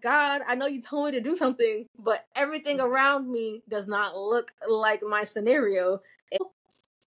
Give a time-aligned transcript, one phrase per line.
[0.00, 4.16] God, I know you told me to do something, but everything around me does not
[4.16, 6.00] look like my scenario.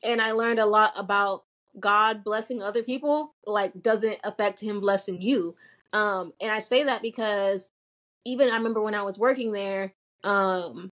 [0.03, 1.45] And I learned a lot about
[1.79, 5.57] God blessing other people, like, doesn't affect Him blessing you.
[5.93, 7.71] Um, and I say that because
[8.25, 9.93] even I remember when I was working there,
[10.25, 10.91] um,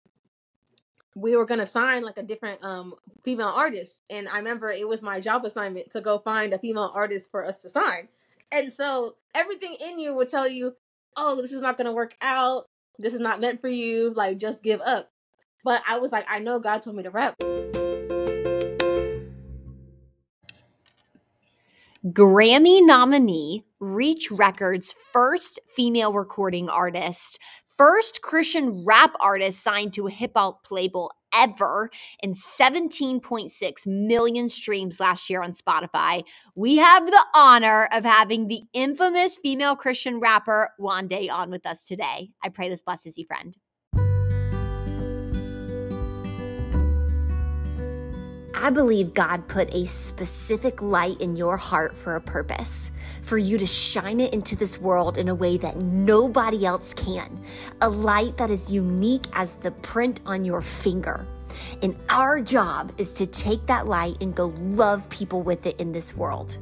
[1.16, 2.94] we were gonna sign like a different um
[3.24, 6.92] female artist, and I remember it was my job assignment to go find a female
[6.94, 8.10] artist for us to sign.
[8.52, 10.76] And so everything in you would tell you,
[11.18, 12.70] "Oh, this is not gonna work out.
[12.98, 14.14] This is not meant for you.
[14.14, 15.12] Like, just give up."
[15.64, 17.36] But I was like, I know God told me to rap.
[22.06, 27.40] Grammy nominee, Reach Records' first female recording artist,
[27.80, 31.90] first Christian rap artist signed to a hip hop label ever,
[32.22, 36.24] and 17.6 million streams last year on Spotify.
[36.56, 41.86] We have the honor of having the infamous female Christian rapper Wande on with us
[41.86, 42.30] today.
[42.44, 43.56] I pray this blesses you, friend.
[48.58, 52.90] I believe God put a specific light in your heart for a purpose,
[53.26, 57.44] for you to shine it into this world in a way that nobody else can.
[57.82, 61.26] A light that is unique as the print on your finger.
[61.82, 65.92] And our job is to take that light and go love people with it in
[65.92, 66.60] this world.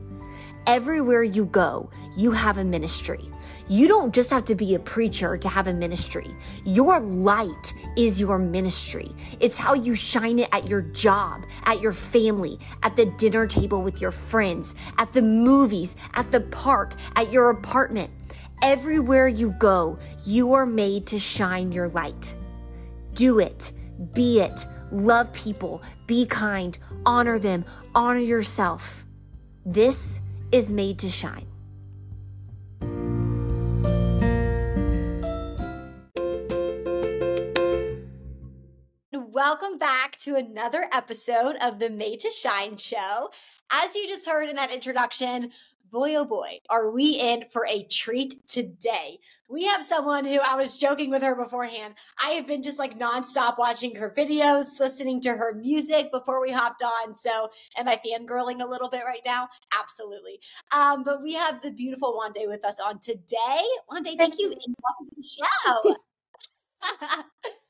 [0.65, 3.32] Everywhere you go, you have a ministry.
[3.73, 6.27] You don't just have to be a preacher to have a ministry.
[6.63, 9.09] Your light is your ministry.
[9.39, 13.81] It's how you shine it at your job, at your family, at the dinner table
[13.81, 18.11] with your friends, at the movies, at the park, at your apartment.
[18.61, 22.35] Everywhere you go, you are made to shine your light.
[23.15, 23.71] Do it,
[24.13, 29.03] be it, love people, be kind, honor them, honor yourself.
[29.65, 30.19] This
[30.51, 31.47] is made to shine.
[39.45, 43.29] Welcome back to another episode of the Made to Shine show.
[43.73, 45.51] As you just heard in that introduction,
[45.91, 49.19] boy, oh boy, are we in for a treat today.
[49.49, 51.95] We have someone who I was joking with her beforehand.
[52.23, 56.53] I have been just like nonstop watching her videos, listening to her music before we
[56.53, 57.13] hopped on.
[57.13, 59.49] So, am I fangirling a little bit right now?
[59.77, 60.39] Absolutely.
[60.73, 63.59] Um, but we have the beautiful Wande with us on today.
[63.91, 65.95] Wande, thank you and welcome to the show.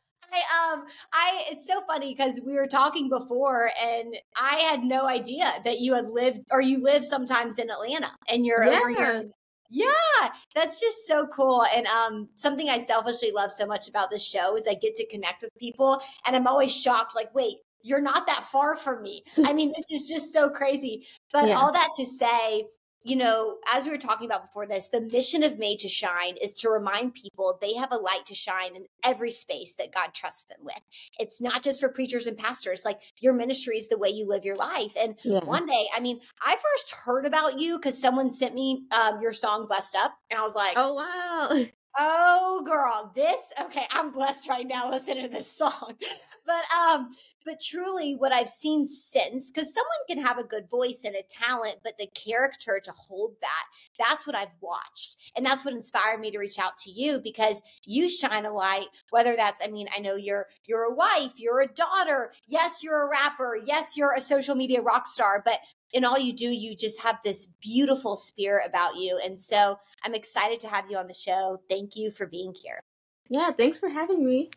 [0.74, 5.54] Um I it's so funny because we were talking before and I had no idea
[5.64, 8.80] that you had lived or you live sometimes in Atlanta and you're yeah.
[8.80, 9.26] over here.
[9.70, 11.66] Yeah, that's just so cool.
[11.76, 15.08] And um something I selfishly love so much about this show is I get to
[15.08, 19.24] connect with people and I'm always shocked, like, wait, you're not that far from me.
[19.46, 21.06] I mean, this is just so crazy.
[21.32, 21.56] But yeah.
[21.56, 22.66] all that to say,
[23.04, 26.38] you know, as we were talking about before this, the mission of Made to Shine
[26.42, 30.14] is to remind people they have a light to shine in every space that God
[30.14, 30.80] trusts them with.
[31.20, 32.84] It's not just for preachers and pastors.
[32.86, 34.94] Like your ministry is the way you live your life.
[34.98, 35.44] And yeah.
[35.44, 39.34] one day, I mean, I first heard about you because someone sent me um, your
[39.34, 41.66] song "Blessed Up," and I was like, "Oh wow."
[41.96, 45.94] Oh girl, this okay, I'm blessed right now listening to this song.
[46.46, 47.10] But um
[47.46, 51.24] but truly what I've seen since cuz someone can have a good voice and a
[51.24, 53.64] talent but the character to hold that
[53.98, 55.16] that's what I've watched.
[55.38, 58.88] And that's what inspired me to reach out to you because you shine a light
[59.12, 63.04] whether that's I mean, I know you're you're a wife, you're a daughter, yes, you're
[63.04, 65.60] a rapper, yes, you're a social media rock star, but
[65.94, 69.20] in all you do, you just have this beautiful spirit about you.
[69.24, 71.62] And so I'm excited to have you on the show.
[71.70, 72.82] Thank you for being here.
[73.30, 74.50] Yeah, thanks for having me.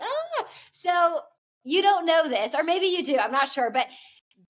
[0.00, 1.20] Ah, so
[1.64, 3.86] you don't know this, or maybe you do, I'm not sure, but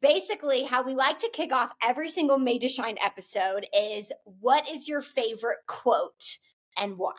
[0.00, 4.68] basically how we like to kick off every single Made to Shine episode is what
[4.68, 6.38] is your favorite quote
[6.78, 7.12] and why?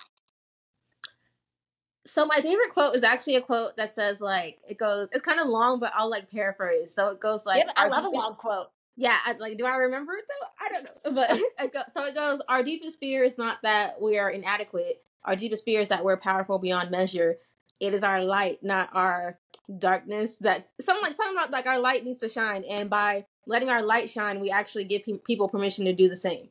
[2.07, 5.39] So my favorite quote is actually a quote that says like it goes it's kind
[5.39, 6.93] of long but I'll like paraphrase.
[6.93, 8.67] So it goes like I love a long quote.
[8.97, 10.65] Yeah, I, like, do I remember it though?
[10.65, 11.23] I don't know.
[11.57, 12.41] But go, so it goes.
[12.47, 15.03] Our deepest fear is not that we are inadequate.
[15.25, 17.37] Our deepest fear is that we're powerful beyond measure.
[17.79, 19.37] It is our light, not our
[19.79, 20.37] darkness.
[20.37, 23.81] That's something like something about like our light needs to shine, and by letting our
[23.81, 26.49] light shine, we actually give pe- people permission to do the same.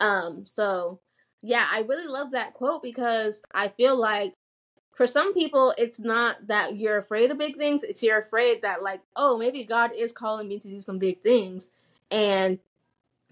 [0.00, 0.46] Um.
[0.46, 1.00] So
[1.42, 4.34] yeah, I really love that quote because I feel like
[4.94, 8.82] for some people it's not that you're afraid of big things it's you're afraid that
[8.82, 11.72] like oh maybe god is calling me to do some big things
[12.12, 12.58] and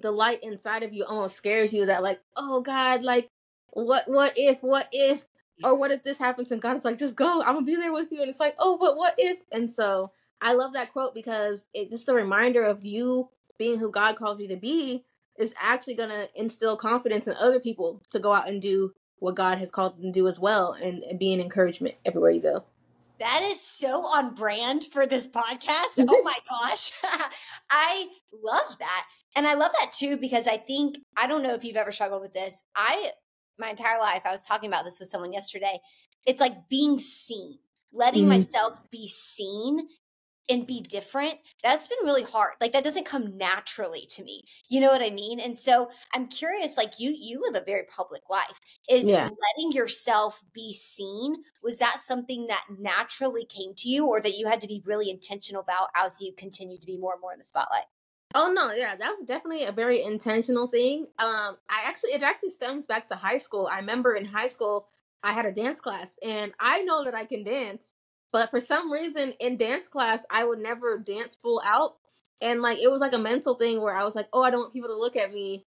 [0.01, 3.31] the light inside of you almost scares you that like oh god like
[3.73, 5.23] what what if what if?
[5.63, 6.51] Or what if this happens?
[6.53, 7.43] And god's like just go.
[7.43, 8.21] I'm gonna be there with you.
[8.21, 9.43] And it's like oh but what if?
[9.53, 10.11] And so
[10.43, 13.29] i love that quote because it's just a reminder of you
[13.59, 15.05] being who god calls you to be
[15.39, 19.59] is actually gonna instill confidence in other people to go out and do what God
[19.59, 22.65] has called them to do as well and, and be an encouragement everywhere you go.
[23.21, 26.07] That is so on brand for this podcast.
[26.09, 26.91] oh my gosh.
[27.71, 28.07] I
[28.43, 29.07] love that.
[29.37, 32.23] And I love that too because I think, I don't know if you've ever struggled
[32.23, 32.55] with this.
[32.75, 33.11] I,
[33.59, 35.79] my entire life, I was talking about this with someone yesterday.
[36.27, 37.59] It's like being seen,
[37.93, 38.29] letting mm.
[38.29, 39.87] myself be seen
[40.51, 44.81] and be different that's been really hard like that doesn't come naturally to me you
[44.81, 48.23] know what i mean and so i'm curious like you you live a very public
[48.29, 49.29] life is yeah.
[49.29, 54.47] letting yourself be seen was that something that naturally came to you or that you
[54.47, 57.39] had to be really intentional about as you continue to be more and more in
[57.39, 57.85] the spotlight
[58.33, 61.07] Oh no, yeah, that was definitely a very intentional thing.
[61.19, 63.67] Um, I actually it actually stems back to high school.
[63.67, 64.87] I remember in high school
[65.23, 67.95] I had a dance class and I know that I can dance,
[68.33, 71.97] but for some reason in dance class, I would never dance full out.
[72.43, 74.61] And like it was like a mental thing where I was like, oh, I don't
[74.61, 75.67] want people to look at me.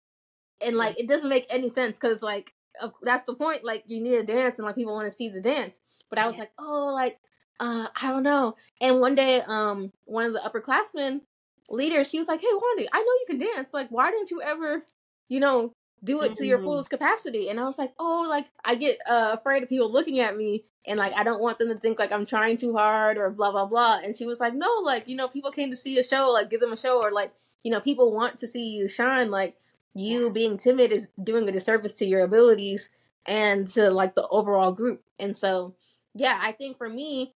[0.64, 2.54] And like it doesn't make any sense because like
[3.02, 3.64] that's the point.
[3.64, 5.80] Like you need to dance and like people want to see the dance.
[6.10, 6.42] But I was yeah.
[6.42, 7.18] like, oh, like
[7.60, 8.56] uh, I don't know.
[8.80, 11.20] And one day, um, one of the upperclassmen
[11.68, 13.72] leaders, she was like, hey, Wande, I know you can dance.
[13.72, 14.82] Like, why don't you ever,
[15.28, 15.72] you know,
[16.02, 16.66] do it to your mm-hmm.
[16.66, 17.48] fullest capacity.
[17.48, 20.64] And I was like, oh, like I get uh, afraid of people looking at me
[20.86, 23.52] and like I don't want them to think like I'm trying too hard or blah
[23.52, 24.00] blah blah.
[24.02, 26.50] And she was like, no, like you know, people came to see a show, like
[26.50, 27.32] give them a show, or like
[27.62, 29.30] you know, people want to see you shine.
[29.30, 29.56] Like
[29.94, 32.90] you being timid is doing a disservice to your abilities
[33.26, 35.02] and to like the overall group.
[35.18, 35.74] And so,
[36.14, 37.34] yeah, I think for me,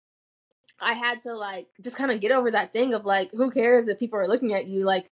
[0.80, 3.88] I had to like just kind of get over that thing of like, who cares
[3.88, 4.84] if people are looking at you?
[4.84, 5.10] Like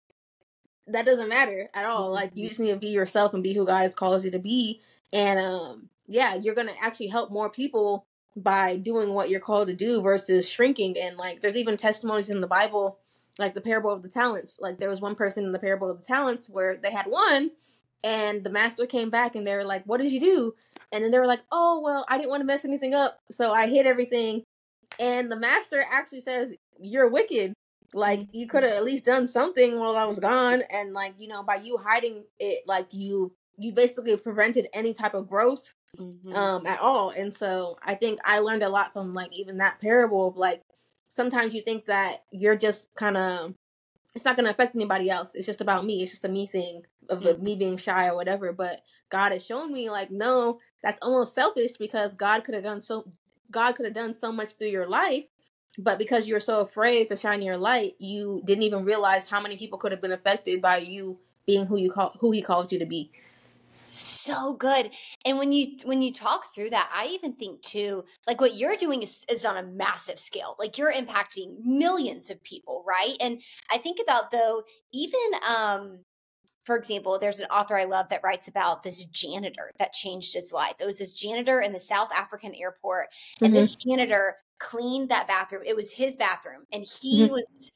[0.87, 2.11] that doesn't matter at all.
[2.11, 2.49] Like you mm-hmm.
[2.49, 4.81] just need to be yourself and be who God has called you to be.
[5.11, 9.75] And um yeah, you're gonna actually help more people by doing what you're called to
[9.75, 10.97] do versus shrinking.
[10.99, 12.99] And like there's even testimonies in the Bible,
[13.37, 14.59] like the parable of the talents.
[14.59, 17.51] Like there was one person in the parable of the talents where they had one
[18.03, 20.53] and the master came back and they were like, What did you do?
[20.91, 23.51] And then they were like, Oh well, I didn't want to mess anything up, so
[23.51, 24.43] I hid everything.
[24.99, 27.53] And the master actually says, You're wicked
[27.93, 31.27] like you could have at least done something while I was gone, and like you
[31.27, 36.35] know, by you hiding it, like you you basically prevented any type of growth mm-hmm.
[36.35, 37.11] um at all.
[37.11, 40.61] And so I think I learned a lot from like even that parable of like
[41.07, 43.53] sometimes you think that you're just kind of
[44.15, 45.33] it's not going to affect anybody else.
[45.33, 46.03] It's just about me.
[46.03, 47.43] It's just a me thing of mm-hmm.
[47.43, 48.53] me being shy or whatever.
[48.53, 52.83] But God has shown me like, no, that's almost selfish because God could have done
[52.83, 53.09] so.
[53.49, 55.23] God could have done so much through your life
[55.77, 59.57] but because you're so afraid to shine your light, you didn't even realize how many
[59.57, 62.79] people could have been affected by you being who you call who he called you
[62.79, 63.11] to be.
[63.95, 64.89] So good.
[65.23, 68.75] And when you when you talk through that, I even think too, like what you're
[68.75, 70.55] doing is, is on a massive scale.
[70.57, 73.15] Like you're impacting millions of people, right?
[73.21, 73.39] And
[73.71, 74.63] I think about though,
[74.93, 75.99] even um
[76.65, 80.51] for example, there's an author I love that writes about this janitor that changed his
[80.51, 80.73] life.
[80.79, 83.09] It was this janitor in the South African airport,
[83.41, 83.57] and mm-hmm.
[83.57, 85.63] this janitor cleaned that bathroom.
[85.67, 87.33] It was his bathroom, and he mm-hmm.
[87.33, 87.71] was.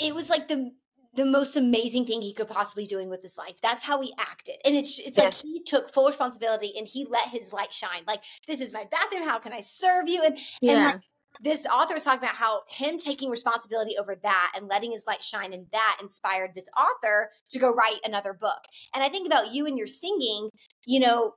[0.00, 0.70] It was like the
[1.14, 3.54] the most amazing thing he could possibly doing with his life.
[3.62, 5.24] That's how he acted, and it's it's yeah.
[5.24, 8.02] like he took full responsibility and he let his light shine.
[8.06, 9.28] Like this is my bathroom.
[9.28, 10.22] How can I serve you?
[10.24, 10.72] And yeah.
[10.72, 11.00] and like,
[11.40, 15.22] this author is talking about how him taking responsibility over that and letting his light
[15.22, 18.60] shine and that inspired this author to go write another book.
[18.94, 20.50] And I think about you and your singing,
[20.84, 21.34] you know,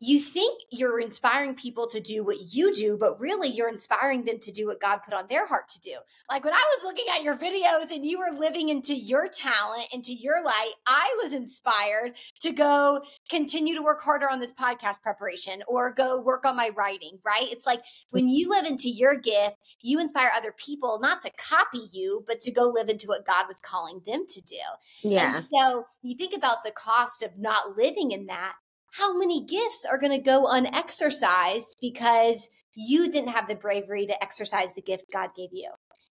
[0.00, 4.38] you think you're inspiring people to do what you do, but really you're inspiring them
[4.40, 5.96] to do what God put on their heart to do.
[6.28, 9.86] Like when I was looking at your videos and you were living into your talent,
[9.94, 15.00] into your light, I was inspired to go continue to work harder on this podcast
[15.00, 17.48] preparation or go work on my writing, right?
[17.50, 21.88] It's like when you live into your gift, you inspire other people not to copy
[21.92, 24.56] you, but to go live into what God was calling them to do.
[25.02, 25.36] Yeah.
[25.36, 28.54] And so you think about the cost of not living in that
[28.96, 34.22] how many gifts are going to go unexercised because you didn't have the bravery to
[34.22, 35.70] exercise the gift God gave you.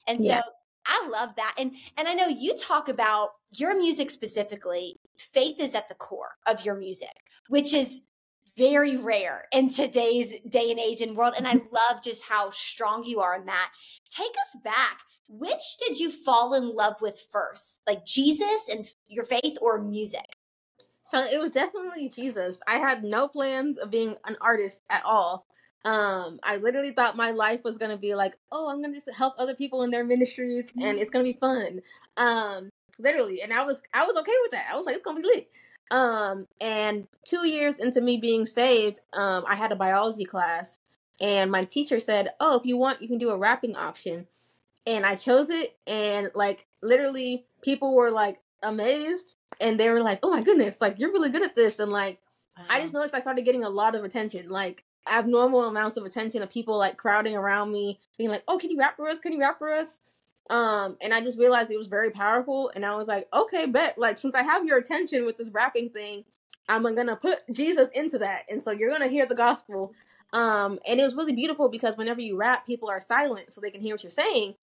[0.09, 0.41] And so yeah.
[0.87, 1.55] I love that.
[1.59, 6.33] And and I know you talk about your music specifically, faith is at the core
[6.47, 7.15] of your music,
[7.49, 8.01] which is
[8.57, 11.35] very rare in today's day and age and world.
[11.37, 11.75] And I mm-hmm.
[11.75, 13.71] love just how strong you are in that.
[14.09, 14.99] Take us back.
[15.29, 17.81] Which did you fall in love with first?
[17.87, 20.32] Like Jesus and your faith or music?
[21.13, 22.63] So it was definitely Jesus.
[22.67, 25.45] I had no plans of being an artist at all.
[25.85, 29.35] Um, I literally thought my life was gonna be like, oh, I'm gonna just help
[29.37, 31.81] other people in their ministries, and it's gonna be fun.
[32.17, 34.71] Um, literally, and I was I was okay with that.
[34.73, 35.51] I was like, it's gonna be lit.
[35.91, 40.79] Um, and two years into me being saved, um, I had a biology class,
[41.21, 44.27] and my teacher said, "Oh, if you want, you can do a rapping option."
[44.87, 50.21] And I chose it, and like literally, people were like, amazed and they were like,
[50.23, 52.21] "Oh my goodness, like you're really good at this." And like
[52.57, 52.65] wow.
[52.71, 56.43] I just noticed I started getting a lot of attention, like abnormal amounts of attention
[56.43, 59.21] of people like crowding around me, being like, "Oh, can you rap for us?
[59.21, 59.99] Can you rap for us?"
[60.51, 63.99] Um, and I just realized it was very powerful, and I was like, "Okay, bet."
[63.99, 66.25] Like, since I have your attention with this rapping thing,
[66.69, 69.95] I'm gonna put Jesus into that, and so you're gonna hear the gospel.
[70.33, 73.71] Um, and it was really beautiful because whenever you rap, people are silent so they
[73.71, 74.55] can hear what you're saying.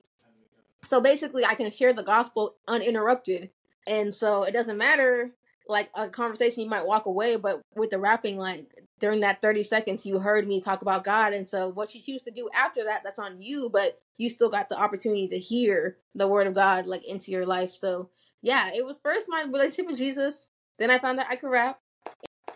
[0.83, 3.49] So basically, I can share the gospel uninterrupted,
[3.89, 5.31] and so it doesn't matter
[5.67, 8.65] like a conversation you might walk away, but with the rapping, like
[8.99, 11.33] during that 30 seconds, you heard me talk about God.
[11.33, 14.49] And so what you choose to do after that, that's on you, but you still
[14.49, 17.71] got the opportunity to hear the word of God like into your life.
[17.73, 18.09] So
[18.41, 20.51] yeah, it was first my relationship with Jesus.
[20.79, 21.79] Then I found out I could rap.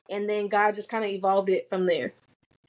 [0.10, 2.14] And then God just kind of evolved it from there.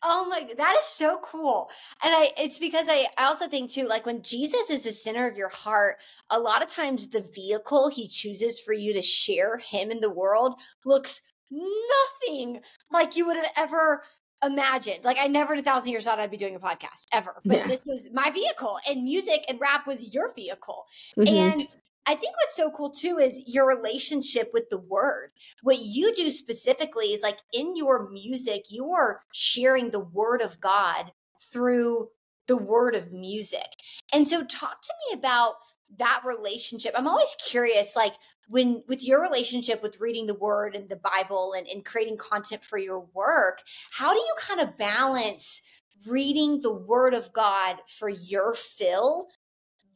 [0.04, 1.70] Oh my, that is so cool.
[2.02, 5.26] And I, it's because I, I also think too, like when Jesus is the center
[5.26, 5.96] of your heart,
[6.30, 10.10] a lot of times the vehicle he chooses for you to share him in the
[10.10, 14.02] world looks nothing like you would have ever
[14.44, 15.04] imagined.
[15.04, 17.58] Like I never in a thousand years thought I'd be doing a podcast ever, but
[17.58, 17.66] yeah.
[17.66, 20.84] this was my vehicle and music and rap was your vehicle.
[21.18, 21.34] Mm-hmm.
[21.34, 21.68] And
[22.06, 25.30] I think what's so cool too is your relationship with the word.
[25.62, 31.12] What you do specifically is like in your music, you're sharing the word of God
[31.40, 32.08] through
[32.46, 33.66] the word of music.
[34.12, 35.54] And so talk to me about
[35.98, 36.92] that relationship.
[36.96, 38.14] I'm always curious, like
[38.48, 42.64] when with your relationship with reading the word and the Bible and, and creating content
[42.64, 45.62] for your work, how do you kind of balance
[46.06, 49.28] reading the word of God for your fill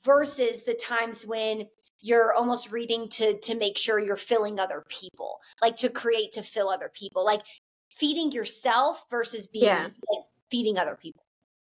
[0.05, 1.67] versus the times when
[2.01, 6.43] you're almost reading to to make sure you're filling other people like to create to
[6.43, 7.43] fill other people like
[7.95, 9.85] feeding yourself versus being yeah.
[9.85, 11.25] like, feeding other people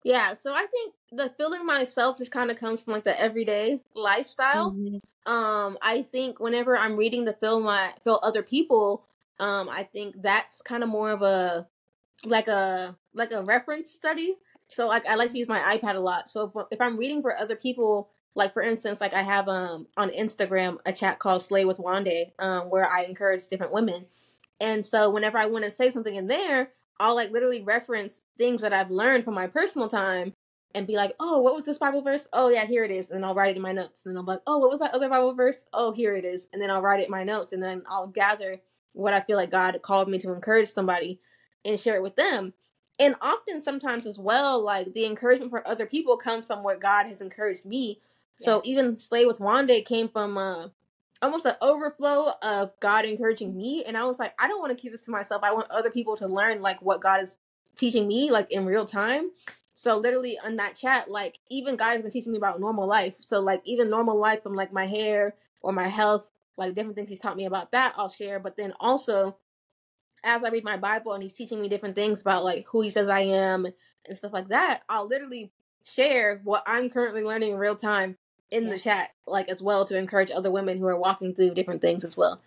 [0.04, 3.80] yeah so i think the filling myself just kind of comes from like the everyday
[3.96, 5.32] lifestyle mm-hmm.
[5.32, 9.06] um i think whenever i'm reading to fill my fill other people
[9.40, 11.68] um i think that's kind of more of a
[12.26, 14.36] like a like a reference study
[14.70, 17.22] so like i like to use my ipad a lot so if, if i'm reading
[17.22, 21.42] for other people like for instance, like I have um on Instagram a chat called
[21.42, 24.06] Slay with Wande, um, where I encourage different women.
[24.60, 28.62] And so whenever I want to say something in there, I'll like literally reference things
[28.62, 30.34] that I've learned from my personal time
[30.76, 32.28] and be like, oh, what was this Bible verse?
[32.34, 33.12] Oh yeah, here it is.
[33.12, 34.06] And I'll write it in my notes.
[34.06, 35.66] And be like, oh, what was that other Bible verse?
[35.74, 36.50] Oh, here it is.
[36.54, 38.60] And then I'll write it in my notes and then I'll gather
[38.94, 41.20] what I feel like God called me to encourage somebody
[41.66, 42.54] and share it with them.
[43.00, 47.08] And often sometimes as well, like the encouragement for other people comes from what God
[47.08, 48.00] has encouraged me
[48.44, 50.68] so even Slay with Wande came from uh,
[51.22, 53.84] almost an overflow of God encouraging me.
[53.86, 55.44] And I was like, I don't want to keep this to myself.
[55.44, 57.38] I want other people to learn like what God is
[57.76, 59.32] teaching me, like in real time.
[59.74, 63.14] So literally on that chat, like even God has been teaching me about normal life.
[63.22, 67.10] So like even normal life from like my hair or my health, like different things
[67.10, 68.40] he's taught me about that, I'll share.
[68.40, 69.38] But then also
[70.24, 72.92] as I read my Bible and he's teaching me different things about like who he
[72.92, 73.66] says I am
[74.08, 75.52] and stuff like that, I'll literally
[75.86, 78.18] share what I'm currently learning in real time
[78.54, 78.70] in yeah.
[78.70, 82.06] the chat, like as well, to encourage other women who are walking through different things
[82.06, 82.42] as well.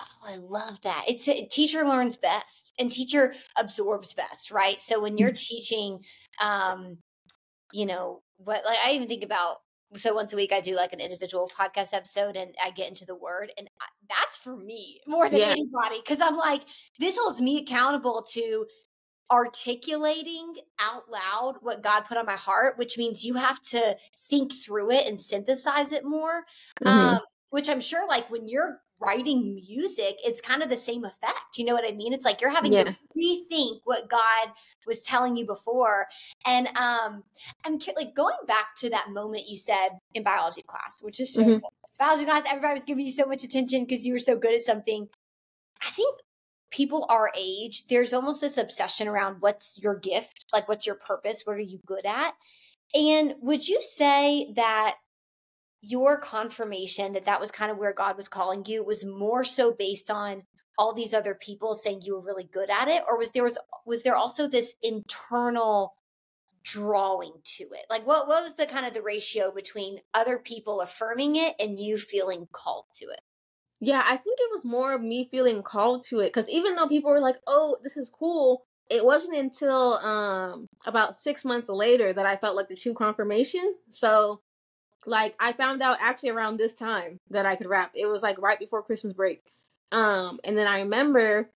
[0.00, 1.04] Oh, I love that.
[1.08, 4.80] It's a teacher learns best and teacher absorbs best, right?
[4.80, 5.54] So when you're mm-hmm.
[5.54, 6.04] teaching,
[6.42, 6.98] um,
[7.72, 9.58] you know, what like I even think about
[9.94, 13.06] so once a week I do like an individual podcast episode and I get into
[13.06, 15.46] the word and I, that's for me more than yeah.
[15.46, 16.62] anybody cuz I'm like
[16.98, 18.66] this holds me accountable to
[19.30, 23.96] articulating out loud what God put on my heart, which means you have to
[24.28, 26.44] think through it and synthesize it more.
[26.84, 26.88] Mm-hmm.
[26.88, 31.56] Um, which I'm sure, like when you're writing music, it's kind of the same effect.
[31.56, 32.12] You know what I mean?
[32.12, 32.84] It's like you're having yeah.
[32.84, 34.52] to rethink what God
[34.86, 36.06] was telling you before.
[36.44, 37.22] And um,
[37.64, 41.42] I'm like going back to that moment you said in biology class, which is so
[41.42, 41.58] mm-hmm.
[41.60, 41.72] cool.
[41.98, 44.62] Biology class, everybody was giving you so much attention because you were so good at
[44.62, 45.08] something.
[45.82, 46.18] I think
[46.76, 51.42] people our age, there's almost this obsession around what's your gift, like what's your purpose,
[51.44, 52.34] what are you good at?
[52.94, 54.96] And would you say that
[55.80, 59.72] your confirmation that that was kind of where God was calling you was more so
[59.72, 60.42] based on
[60.78, 63.02] all these other people saying you were really good at it?
[63.08, 65.94] Or was there was was there also this internal
[66.62, 67.86] drawing to it?
[67.88, 71.80] Like what, what was the kind of the ratio between other people affirming it and
[71.80, 73.20] you feeling called to it
[73.80, 76.88] yeah, I think it was more of me feeling called to it because even though
[76.88, 82.12] people were like, "Oh, this is cool," it wasn't until um about six months later
[82.12, 83.74] that I felt like the true confirmation.
[83.90, 84.40] So,
[85.06, 87.92] like, I found out actually around this time that I could rap.
[87.94, 89.42] It was like right before Christmas break.
[89.92, 91.50] Um, and then I remember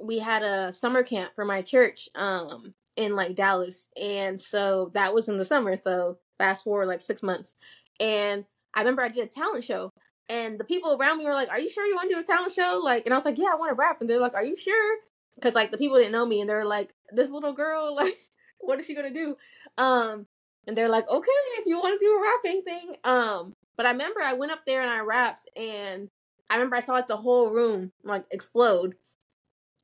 [0.00, 5.14] we had a summer camp for my church um in like Dallas, and so that
[5.14, 5.76] was in the summer.
[5.76, 7.56] So fast forward like six months,
[8.00, 9.91] and I remember I did a talent show
[10.28, 12.24] and the people around me were like, "Are you sure you want to do a
[12.24, 14.34] talent show?" Like, and I was like, "Yeah, I want to rap." And they're like,
[14.34, 14.98] "Are you sure?"
[15.34, 18.16] because like the people didn't know me and they're like, this little girl, like,
[18.60, 19.36] what is she gonna do?
[19.78, 20.26] Um,
[20.66, 22.96] and they're like, okay, if you want to do a rapping thing.
[23.04, 26.08] Um, but I remember I went up there and I rapped, and
[26.48, 28.94] I remember I saw like the whole room like explode,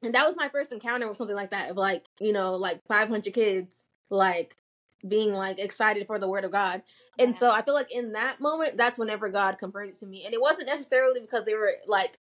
[0.02, 2.80] and that was my first encounter with something like that of like you know like
[2.86, 4.54] 500 kids like
[5.06, 6.82] being like excited for the word of God.
[7.18, 10.24] And so I feel like in that moment, that's whenever God converted to me.
[10.24, 12.18] And it wasn't necessarily because they were like,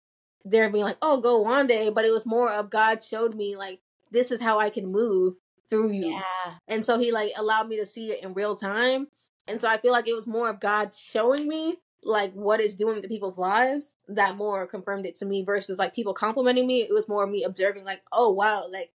[0.44, 3.80] they're being like, oh, go Wande, but it was more of God showed me like,
[4.10, 5.34] this is how I can move
[5.68, 6.10] through you.
[6.10, 6.54] Yeah.
[6.68, 9.08] And so he like allowed me to see it in real time.
[9.48, 12.74] And so I feel like it was more of God showing me like what it's
[12.74, 16.82] doing to people's lives that more confirmed it to me versus like people complimenting me.
[16.82, 18.90] It was more me observing like, oh wow, like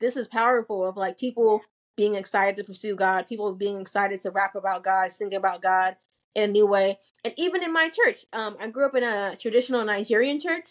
[0.00, 1.62] this is powerful of like people
[1.98, 5.96] being excited to pursue God, people being excited to rap about God, sing about God
[6.36, 6.96] in a new way.
[7.24, 10.68] And even in my church, um, I grew up in a traditional Nigerian church.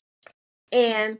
[0.71, 1.17] And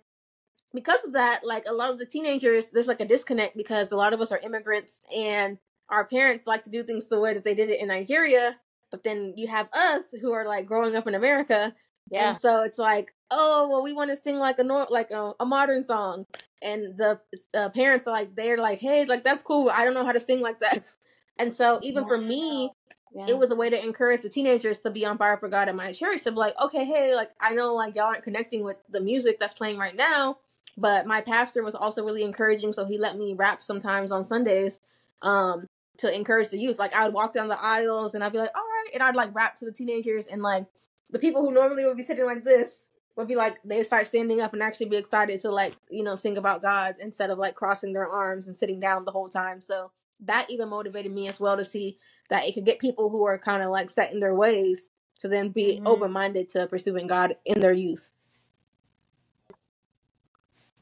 [0.74, 3.98] because of that, like a lot of the teenagers, there's like a disconnect because a
[3.98, 5.60] lot of us are immigrants and
[5.90, 8.56] our parents like to do things the way that they did it in Nigeria.
[8.90, 11.76] But then you have us who are like growing up in America.
[12.10, 12.30] Yeah.
[12.30, 15.34] And so it's like, oh, well, we want to sing like a nor- like a,
[15.40, 16.26] a modern song.
[16.62, 17.20] And the
[17.54, 19.70] uh, parents are like they're like hey like that's cool.
[19.70, 20.80] I don't know how to sing like that.
[21.40, 22.72] And so even for me
[23.14, 23.26] yeah.
[23.28, 25.76] it was a way to encourage the teenagers to be on fire for god in
[25.76, 28.78] my church to be like okay hey like i know like y'all aren't connecting with
[28.90, 30.38] the music that's playing right now
[30.78, 34.82] but my pastor was also really encouraging so he let me rap sometimes on sundays
[35.22, 35.68] um
[35.98, 36.78] to encourage the youth.
[36.78, 39.16] Like i would walk down the aisles and i'd be like all right and i'd
[39.16, 40.66] like rap to the teenagers and like
[41.10, 44.42] the people who normally would be sitting like this would be like they start standing
[44.42, 47.56] up and actually be excited to like you know sing about God instead of like
[47.56, 49.60] crossing their arms and sitting down the whole time.
[49.60, 51.98] So that even motivated me as well to see
[52.30, 55.28] that it could get people who are kind of like set in their ways to
[55.28, 55.88] then be mm-hmm.
[55.88, 58.12] open minded to pursuing God in their youth.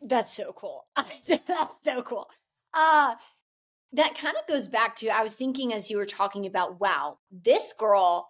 [0.01, 0.85] That's so cool.
[1.47, 2.29] That's so cool.
[2.73, 3.15] Uh
[3.93, 7.17] that kind of goes back to I was thinking as you were talking about wow,
[7.31, 8.29] this girl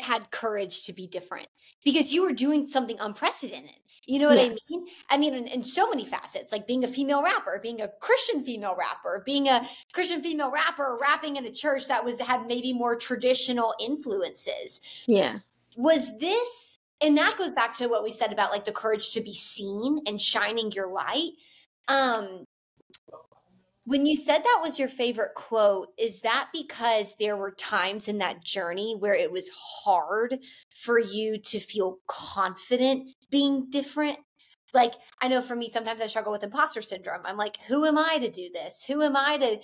[0.00, 1.48] had courage to be different
[1.84, 3.76] because you were doing something unprecedented.
[4.06, 4.44] You know what yeah.
[4.44, 4.86] I mean?
[5.10, 8.44] I mean, in, in, so many facets, like being a female rapper, being a Christian
[8.44, 12.72] female rapper, being a Christian female rapper, rapping in a church that was had maybe
[12.72, 14.80] more traditional influences.
[15.06, 15.40] Yeah.
[15.76, 19.20] Was this, and that goes back to what we said about like the courage to
[19.20, 21.32] be seen and shining your light.
[21.88, 22.45] Um,
[23.86, 28.18] when you said that was your favorite quote, is that because there were times in
[28.18, 30.38] that journey where it was hard
[30.74, 34.18] for you to feel confident being different?
[34.74, 37.20] Like, I know for me, sometimes I struggle with imposter syndrome.
[37.24, 38.84] I'm like, who am I to do this?
[38.88, 39.60] Who am I to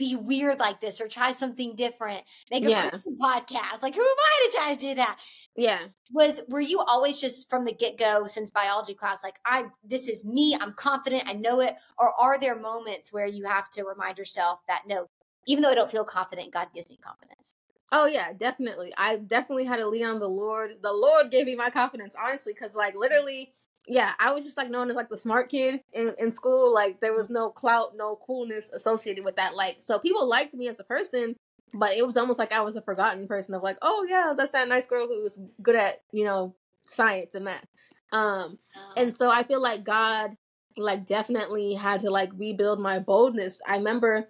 [0.00, 2.90] be weird like this or try something different, make a yeah.
[3.22, 3.82] podcast.
[3.82, 5.18] Like, who am I to try to do that?
[5.56, 5.86] Yeah.
[6.12, 10.08] Was were you always just from the get go since biology class, like I this
[10.08, 13.84] is me, I'm confident, I know it, or are there moments where you have to
[13.84, 15.08] remind yourself that no,
[15.46, 17.54] even though I don't feel confident, God gives me confidence.
[17.92, 18.92] Oh yeah, definitely.
[18.96, 20.76] I definitely had to lean on the Lord.
[20.82, 23.52] The Lord gave me my confidence, honestly, because like literally
[23.88, 26.72] yeah, I was just like known as like the smart kid in, in school.
[26.72, 29.56] Like there was no clout, no coolness associated with that.
[29.56, 31.34] Like so people liked me as a person,
[31.72, 34.52] but it was almost like I was a forgotten person of like, oh yeah, that's
[34.52, 36.54] that nice girl who was good at, you know,
[36.86, 37.66] science and math.
[38.12, 38.92] Um oh.
[38.96, 40.36] and so I feel like God
[40.76, 43.60] like definitely had to like rebuild my boldness.
[43.66, 44.28] I remember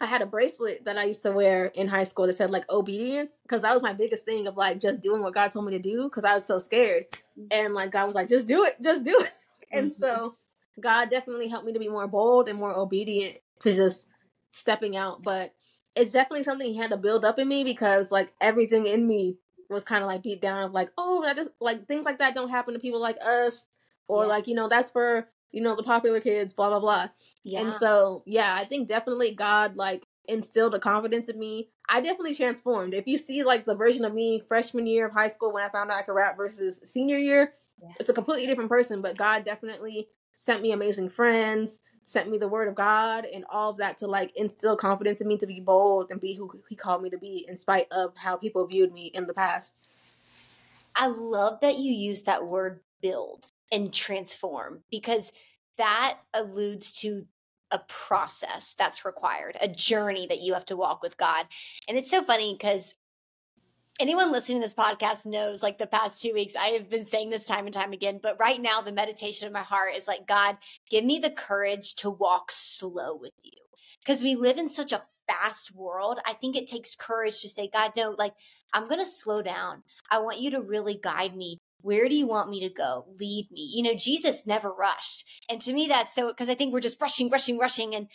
[0.00, 2.70] I had a bracelet that I used to wear in high school that said like
[2.70, 5.72] obedience because that was my biggest thing of like just doing what God told me
[5.72, 7.06] to do because I was so scared.
[7.38, 7.46] Mm-hmm.
[7.52, 9.30] And like God was like, just do it, just do it.
[9.72, 10.02] And mm-hmm.
[10.02, 10.36] so
[10.80, 14.06] God definitely helped me to be more bold and more obedient to just
[14.52, 15.22] stepping out.
[15.22, 15.52] But
[15.96, 19.38] it's definitely something he had to build up in me because like everything in me
[19.70, 22.34] was kind of like beat down of like, oh, that just like things like that
[22.34, 23.68] don't happen to people like us.
[24.06, 24.28] Or yeah.
[24.28, 27.08] like, you know, that's for you know, the popular kids, blah blah blah.
[27.44, 27.60] Yeah.
[27.60, 31.68] And so, yeah, I think definitely God like instilled a confidence in me.
[31.88, 32.92] I definitely transformed.
[32.92, 35.68] If you see like the version of me freshman year of high school when I
[35.68, 37.92] found out I could rap versus senior year, yeah.
[38.00, 39.00] it's a completely different person.
[39.00, 43.70] But God definitely sent me amazing friends, sent me the word of God, and all
[43.70, 46.76] of that to like instill confidence in me to be bold and be who He
[46.76, 49.76] called me to be, in spite of how people viewed me in the past.
[50.96, 55.32] I love that you use that word build and transform because
[55.76, 57.26] that alludes to
[57.70, 61.46] a process that's required, a journey that you have to walk with God.
[61.88, 62.94] And it's so funny because
[64.00, 67.30] anyone listening to this podcast knows like the past two weeks i have been saying
[67.30, 70.26] this time and time again but right now the meditation of my heart is like
[70.26, 70.56] god
[70.90, 73.52] give me the courage to walk slow with you
[74.04, 77.68] because we live in such a fast world i think it takes courage to say
[77.72, 78.34] god no like
[78.72, 82.48] i'm gonna slow down i want you to really guide me where do you want
[82.48, 83.04] me to go?
[83.20, 83.70] Lead me.
[83.74, 85.26] You know, Jesus never rushed.
[85.50, 87.94] And to me, that's so, because I think we're just rushing, rushing, rushing.
[87.94, 88.08] And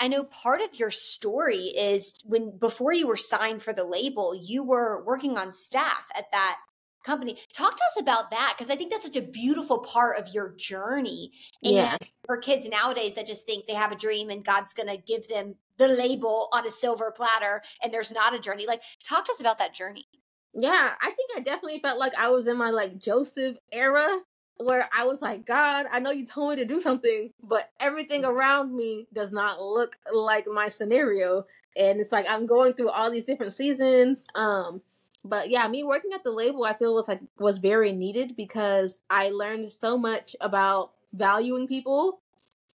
[0.00, 4.34] I know part of your story is when before you were signed for the label,
[4.34, 6.58] you were working on staff at that
[7.04, 7.38] company.
[7.52, 10.54] Talk to us about that because I think that's such a beautiful part of your
[10.56, 11.32] journey.
[11.64, 11.96] And yeah.
[12.26, 15.26] for kids nowadays that just think they have a dream and God's going to give
[15.28, 18.66] them the label on a silver platter and there's not a journey.
[18.66, 20.06] Like, talk to us about that journey.
[20.54, 24.20] Yeah, I think I definitely felt like I was in my like Joseph era
[24.58, 28.22] where I was like, God, I know you told me to do something, but everything
[28.22, 28.28] mm.
[28.28, 31.46] around me does not look like my scenario.
[31.76, 34.24] And it's like I'm going through all these different seasons.
[34.34, 34.82] Um,
[35.24, 39.00] but yeah, me working at the label, I feel was like was very needed because
[39.10, 42.20] I learned so much about valuing people,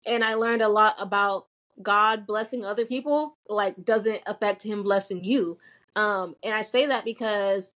[0.05, 1.47] and I learned a lot about
[1.81, 3.37] God blessing other people.
[3.49, 5.57] Like, doesn't affect Him blessing you.
[5.95, 7.73] Um, and I say that because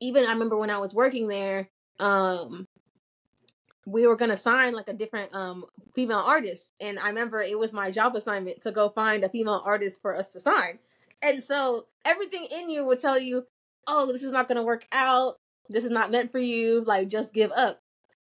[0.00, 2.66] even I remember when I was working there, um,
[3.86, 7.72] we were gonna sign like a different um female artist, and I remember it was
[7.72, 10.78] my job assignment to go find a female artist for us to sign.
[11.22, 13.46] And so everything in you would tell you,
[13.86, 15.38] "Oh, this is not gonna work out.
[15.68, 16.82] This is not meant for you.
[16.84, 17.80] Like, just give up."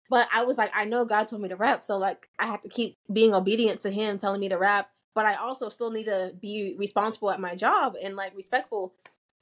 [0.10, 2.62] But I was like, I know God told me to rap, so like I have
[2.62, 4.89] to keep being obedient to Him telling me to rap.
[5.13, 8.93] But I also still need to be responsible at my job and like respectful,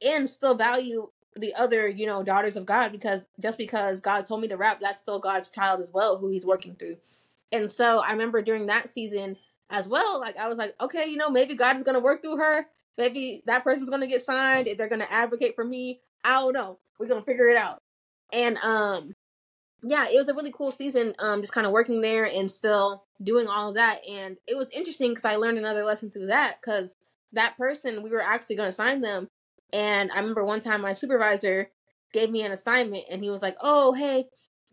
[0.05, 4.41] and still value the other, you know, daughters of God because just because God told
[4.41, 6.97] me to rap, that's still God's child as well who he's working through.
[7.51, 9.35] And so I remember during that season
[9.69, 12.37] as well, like I was like, okay, you know, maybe God is gonna work through
[12.37, 12.65] her.
[12.97, 16.01] Maybe that person's gonna get signed, if they're gonna advocate for me.
[16.23, 16.79] I don't know.
[16.99, 17.79] We're gonna figure it out.
[18.33, 19.13] And um
[19.81, 23.05] yeah, it was a really cool season, um, just kind of working there and still
[23.23, 24.01] doing all of that.
[24.09, 26.95] And it was interesting because I learned another lesson through that because
[27.33, 29.29] that person, we were actually going to sign them
[29.73, 31.69] and I remember one time my supervisor
[32.13, 34.25] gave me an assignment and he was like, Oh, hey,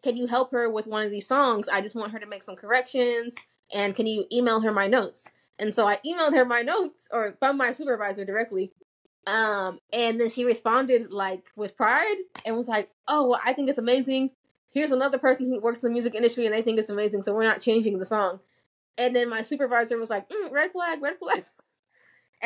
[0.02, 1.68] can you help her with one of these songs?
[1.68, 3.34] I just want her to make some corrections
[3.74, 5.26] and can you email her my notes?
[5.58, 8.72] And so I emailed her my notes or from my supervisor directly.
[9.26, 13.68] Um, and then she responded like with pride and was like, Oh, well, I think
[13.68, 14.30] it's amazing.
[14.70, 17.34] Here's another person who works in the music industry and they think it's amazing, so
[17.34, 18.40] we're not changing the song.
[18.98, 21.44] And then my supervisor was like, mm, red flag, red flag.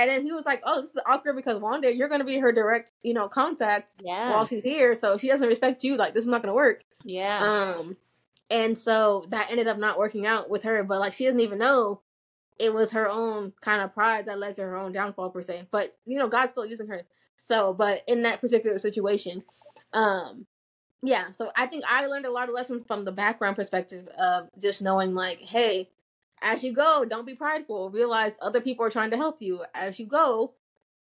[0.01, 2.39] And then he was like, "Oh, this is awkward because Wande, you're going to be
[2.39, 4.31] her direct, you know, contact yeah.
[4.31, 5.97] while she's here, so she doesn't respect you.
[5.97, 7.39] Like this is not going to work." Yeah.
[7.41, 7.97] Um,
[8.51, 10.83] and so that ended up not working out with her.
[10.85, 12.01] But like she doesn't even know
[12.59, 15.67] it was her own kind of pride that led to her own downfall per se.
[15.71, 17.03] But you know, God's still using her.
[17.41, 19.43] So, but in that particular situation,
[19.93, 20.47] um,
[21.03, 21.31] yeah.
[21.31, 24.83] So I think I learned a lot of lessons from the background perspective of just
[24.83, 25.89] knowing, like, hey,
[26.43, 27.91] as you go, don't be prideful.
[27.91, 29.65] Realize other people are trying to help you.
[29.75, 30.55] As you go,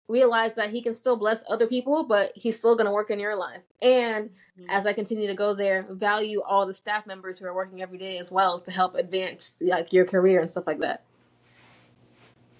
[0.09, 3.21] realize that he can still bless other people, but he's still going to work in
[3.21, 3.63] your life.
[3.81, 4.69] And mm-hmm.
[4.69, 7.99] as I continue to go there, value all the staff members who are working every
[7.99, 11.05] day as well to help advance like your career and stuff like that.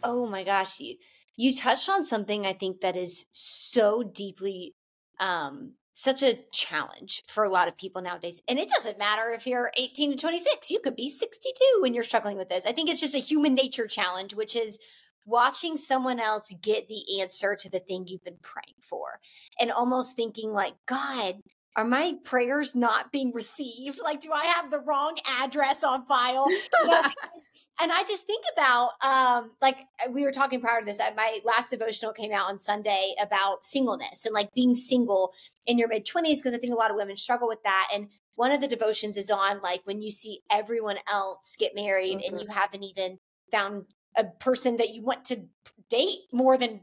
[0.03, 0.97] Oh my gosh, you
[1.37, 4.75] you touched on something I think that is so deeply
[5.19, 8.41] um such a challenge for a lot of people nowadays.
[8.49, 12.05] And it doesn't matter if you're 18 to 26, you could be 62 when you're
[12.05, 12.65] struggling with this.
[12.67, 14.79] I think it's just a human nature challenge, which is
[15.27, 19.21] watching someone else get the answer to the thing you've been praying for
[19.59, 21.41] and almost thinking like, God,
[21.77, 24.01] are my prayers not being received?
[24.03, 26.51] Like, do I have the wrong address on file?
[26.51, 27.03] You know,
[27.81, 29.79] and I just think about, um, like
[30.11, 34.27] we were talking prior to this, my last devotional came out on Sunday about singleness
[34.27, 35.33] and like being single
[35.67, 37.89] in your mid 20s, because I think a lot of women struggle with that.
[37.95, 42.19] And one of the devotions is on like when you see everyone else get married
[42.19, 42.35] mm-hmm.
[42.35, 43.19] and you haven't even
[43.53, 43.85] found
[44.17, 45.43] a person that you want to
[45.89, 46.81] date more than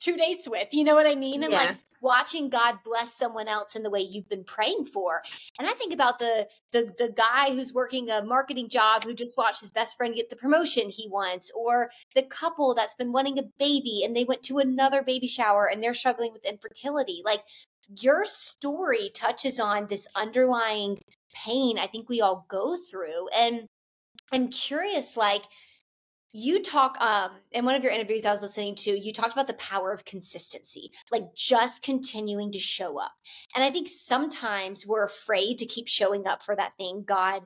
[0.00, 0.68] two dates with.
[0.72, 1.42] You know what I mean?
[1.42, 1.58] And yeah.
[1.58, 5.22] like watching God bless someone else in the way you've been praying for.
[5.58, 9.36] And I think about the the the guy who's working a marketing job who just
[9.36, 13.38] watched his best friend get the promotion he wants, or the couple that's been wanting
[13.38, 17.22] a baby and they went to another baby shower and they're struggling with infertility.
[17.24, 17.42] Like
[18.00, 20.98] your story touches on this underlying
[21.34, 23.28] pain I think we all go through.
[23.28, 23.66] And
[24.32, 25.42] I'm curious, like,
[26.32, 29.46] you talk um in one of your interviews I was listening to, you talked about
[29.46, 33.12] the power of consistency, like just continuing to show up.
[33.54, 37.42] And I think sometimes we're afraid to keep showing up for that thing God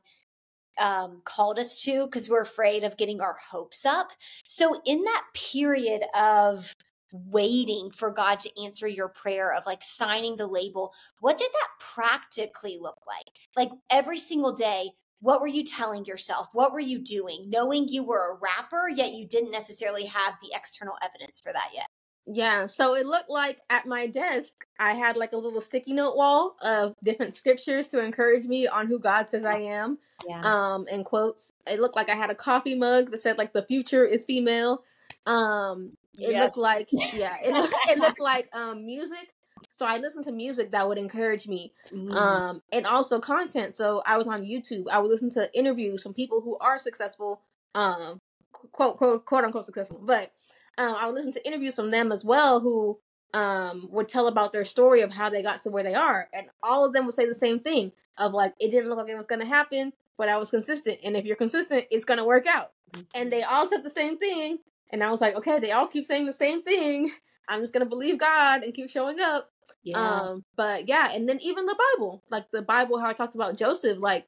[0.81, 4.11] um called us to because we're afraid of getting our hopes up.
[4.47, 6.75] So in that period of
[7.13, 11.69] waiting for God to answer your prayer of like signing the label, what did that
[11.79, 13.27] practically look like?
[13.55, 14.91] Like every single day,
[15.23, 16.49] what were you telling yourself?
[16.53, 17.49] What were you doing?
[17.49, 21.71] Knowing you were a rapper, yet you didn't necessarily have the external evidence for that
[21.73, 21.87] yet.
[22.27, 26.17] Yeah, so it looked like at my desk I had like a little sticky note
[26.17, 29.99] wall of different scriptures to encourage me on who God says I am.
[30.29, 30.41] Yeah.
[30.45, 31.53] Um, in quotes.
[31.67, 34.83] It looked like I had a coffee mug that said like the future is female.
[35.27, 36.57] Um, it yes.
[36.57, 39.33] looked like yeah, it looked, it looked like um music.
[39.73, 41.73] So I listened to music that would encourage me.
[41.91, 42.13] Mm.
[42.13, 43.77] Um, and also content.
[43.77, 44.85] So I was on YouTube.
[44.91, 47.41] I would listen to interviews from people who are successful.
[47.75, 48.21] Um,
[48.53, 50.31] quote quote quote unquote successful, but
[50.79, 52.99] um, I would listen to interviews from them as well who
[53.35, 56.29] um, would tell about their story of how they got to where they are.
[56.33, 59.09] And all of them would say the same thing of like, it didn't look like
[59.09, 60.99] it was going to happen, but I was consistent.
[61.05, 62.73] And if you're consistent, it's going to work out.
[63.15, 64.59] And they all said the same thing.
[64.91, 67.11] And I was like, okay, they all keep saying the same thing.
[67.49, 69.51] I'm just going to believe God and keep showing up.
[69.83, 69.99] Yeah.
[69.99, 73.57] Um, but yeah, and then even the Bible, like the Bible, how I talked about
[73.57, 74.27] Joseph, like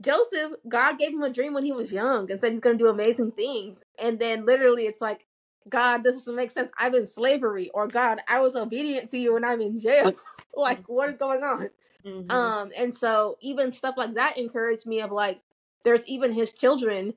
[0.00, 2.84] Joseph, God gave him a dream when he was young and said he's going to
[2.84, 3.84] do amazing things.
[4.02, 5.26] And then literally it's like
[5.68, 6.70] God, this doesn't make sense.
[6.78, 10.12] I'm in slavery, or God, I was obedient to you and I'm in jail.
[10.54, 11.70] like, what is going on?
[12.04, 12.30] Mm-hmm.
[12.30, 15.40] Um, and so even stuff like that encouraged me of like,
[15.84, 17.14] there's even his children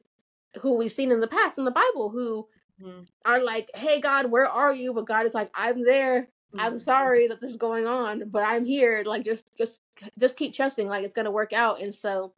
[0.61, 2.47] who we've seen in the past in the Bible who
[2.81, 3.01] mm-hmm.
[3.25, 4.93] are like, Hey God, where are you?
[4.93, 6.27] But God is like, I'm there.
[6.55, 6.65] Mm-hmm.
[6.65, 9.03] I'm sorry that this is going on, but I'm here.
[9.05, 9.81] Like just just
[10.19, 11.81] just keep trusting, like it's gonna work out.
[11.81, 12.33] And so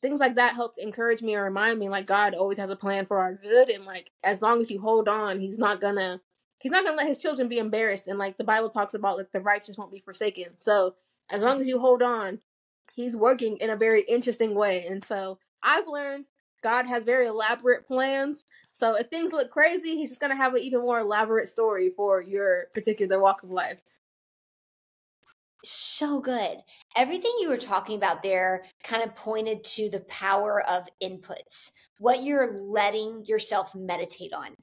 [0.00, 3.06] things like that helped encourage me or remind me like God always has a plan
[3.06, 6.20] for our good and like as long as you hold on, he's not gonna
[6.60, 9.32] he's not gonna let his children be embarrassed and like the Bible talks about like
[9.32, 10.56] the righteous won't be forsaken.
[10.56, 10.94] So
[11.30, 12.40] as long as you hold on,
[12.94, 14.86] he's working in a very interesting way.
[14.86, 16.24] And so I've learned
[16.62, 18.44] God has very elaborate plans.
[18.72, 22.22] So if things look crazy, he's just gonna have an even more elaborate story for
[22.22, 23.80] your particular walk of life
[25.64, 26.58] so good.
[26.96, 32.22] Everything you were talking about there kind of pointed to the power of inputs, what
[32.22, 34.54] you're letting yourself meditate on.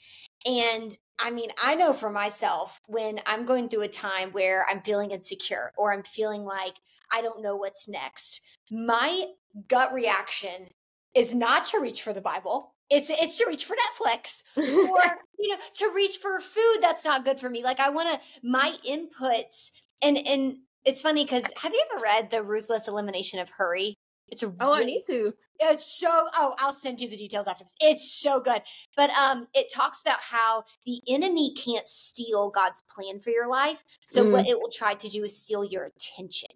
[0.46, 4.82] And I mean, I know for myself when I'm going through a time where I'm
[4.82, 6.76] feeling insecure or I'm feeling like
[7.12, 9.26] I don't know what's next, my
[9.68, 10.68] gut reaction
[11.16, 12.74] is not to reach for the Bible.
[12.90, 14.64] It's it's to reach for Netflix or
[15.40, 17.64] you know to reach for food that's not good for me.
[17.64, 22.30] Like I want to my inputs and and it's funny because have you ever read
[22.30, 23.96] the Ruthless Elimination of Hurry?
[24.28, 25.34] It's a oh, really, I need to.
[25.60, 27.74] It's so oh, I'll send you the details after this.
[27.80, 28.62] It's so good.
[28.96, 33.84] But um, it talks about how the enemy can't steal God's plan for your life.
[34.04, 34.32] So mm.
[34.32, 36.50] what it will try to do is steal your attention.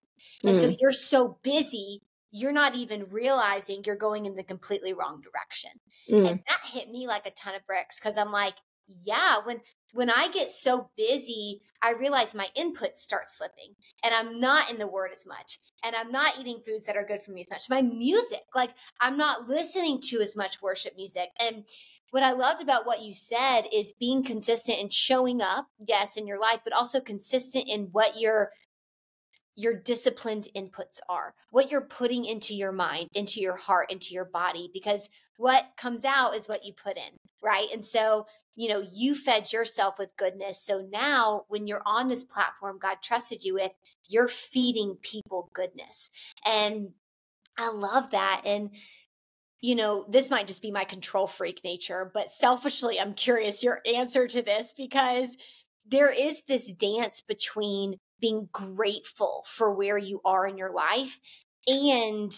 [0.44, 0.62] And mm.
[0.62, 5.72] so you're so busy, you're not even realizing you're going in the completely wrong direction.
[6.10, 6.30] Mm.
[6.30, 8.56] And that hit me like a ton of bricks because I'm like,
[8.88, 9.62] yeah, when
[9.94, 14.78] when I get so busy, I realize my inputs start slipping and I'm not in
[14.78, 17.50] the word as much and I'm not eating foods that are good for me as
[17.50, 17.70] much.
[17.70, 21.30] My music, like I'm not listening to as much worship music.
[21.40, 21.64] And
[22.12, 26.28] what I loved about what you said is being consistent and showing up, yes, in
[26.28, 28.52] your life, but also consistent in what your
[29.60, 34.26] your disciplined inputs are, what you're putting into your mind, into your heart, into your
[34.26, 37.68] body, because what comes out is what you put in, right?
[37.74, 38.26] And so
[38.60, 40.62] you know, you fed yourself with goodness.
[40.62, 43.72] So now when you're on this platform God trusted you with,
[44.10, 46.10] you're feeding people goodness.
[46.46, 46.90] And
[47.58, 48.42] I love that.
[48.44, 48.72] And,
[49.62, 53.80] you know, this might just be my control freak nature, but selfishly, I'm curious your
[53.86, 55.38] answer to this because
[55.88, 61.20] there is this dance between being grateful for where you are in your life
[61.68, 62.34] and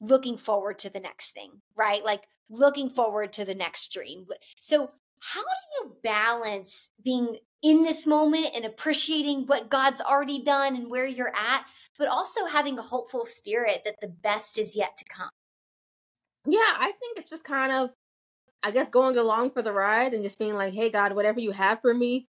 [0.00, 2.04] looking forward to the next thing, right?
[2.04, 4.26] Like looking forward to the next dream.
[4.58, 4.90] So,
[5.22, 10.90] how do you balance being in this moment and appreciating what God's already done and
[10.90, 11.66] where you're at,
[11.98, 15.28] but also having a hopeful spirit that the best is yet to come?
[16.46, 17.90] Yeah, I think it's just kind of,
[18.62, 21.50] I guess, going along for the ride and just being like, hey, God, whatever you
[21.50, 22.26] have for me,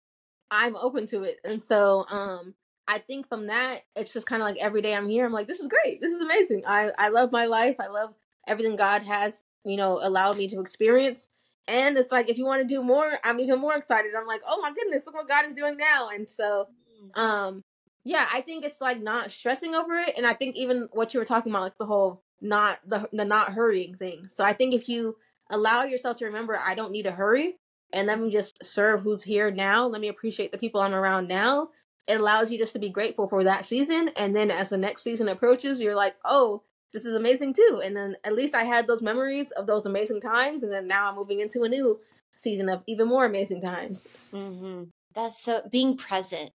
[0.49, 1.37] I'm open to it.
[1.45, 2.53] And so, um,
[2.91, 5.47] I think from that, it's just kind of like every day I'm here, I'm like,
[5.47, 6.01] this is great.
[6.01, 6.63] This is amazing.
[6.67, 7.77] I, I love my life.
[7.79, 8.13] I love
[8.47, 11.29] everything God has, you know, allowed me to experience.
[11.69, 14.11] And it's like if you want to do more, I'm even more excited.
[14.13, 16.09] I'm like, oh my goodness, look what God is doing now.
[16.09, 16.67] And so
[17.01, 17.17] mm.
[17.17, 17.63] um
[18.03, 20.15] yeah, I think it's like not stressing over it.
[20.17, 23.23] And I think even what you were talking about, like the whole not the the
[23.23, 24.27] not hurrying thing.
[24.27, 25.15] So I think if you
[25.49, 27.55] allow yourself to remember I don't need to hurry
[27.93, 31.29] and let me just serve who's here now, let me appreciate the people I'm around
[31.29, 31.69] now.
[32.07, 34.09] It allows you just to be grateful for that season.
[34.17, 37.81] And then as the next season approaches, you're like, oh, this is amazing too.
[37.83, 41.09] And then at least I had those memories of those amazing times, and then now
[41.09, 41.99] I'm moving into a new
[42.35, 44.07] season of even more amazing times.
[44.33, 44.83] Mm-hmm.
[45.13, 46.51] That's so being present.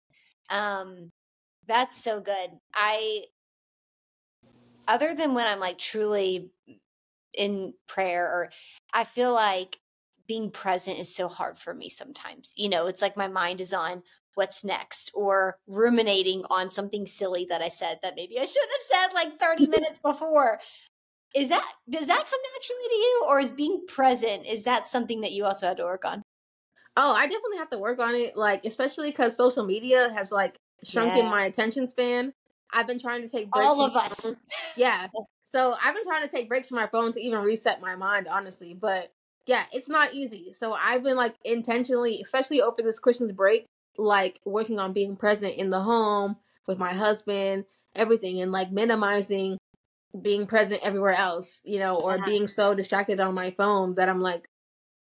[0.50, 1.10] Um,
[1.66, 2.50] that's so good.
[2.74, 3.24] I,
[4.86, 6.50] other than when I'm like truly
[7.32, 8.50] in prayer, or
[8.92, 9.78] I feel like
[10.26, 12.52] being present is so hard for me sometimes.
[12.56, 14.02] You know, it's like my mind is on
[14.34, 19.10] what's next or ruminating on something silly that I said that maybe I shouldn't have
[19.10, 20.60] said like 30 minutes before.
[21.34, 25.20] Is that does that come naturally to you or is being present is that something
[25.22, 26.22] that you also had to work on?
[26.96, 30.56] Oh, I definitely have to work on it like especially cuz social media has like
[30.84, 31.30] shrunken yeah.
[31.30, 32.32] my attention span.
[32.72, 33.66] I've been trying to take breaks.
[33.66, 34.32] All of us.
[34.76, 35.08] Yeah.
[35.44, 38.28] So I've been trying to take breaks from my phone to even reset my mind,
[38.28, 38.74] honestly.
[38.74, 39.12] But
[39.46, 40.52] yeah, it's not easy.
[40.52, 45.54] So I've been like intentionally, especially over this Christmas break, like working on being present
[45.54, 49.58] in the home with my husband, everything, and like minimizing
[50.20, 52.24] being present everywhere else, you know, or yeah.
[52.24, 54.48] being so distracted on my phone that I'm like,